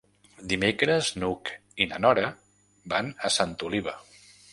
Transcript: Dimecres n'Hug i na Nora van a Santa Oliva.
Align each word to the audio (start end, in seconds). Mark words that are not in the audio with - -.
Dimecres 0.51 1.09
n'Hug 1.23 1.51
i 1.85 1.87
na 1.91 1.99
Nora 2.05 2.31
van 2.95 3.13
a 3.29 3.31
Santa 3.37 3.69
Oliva. 3.69 3.95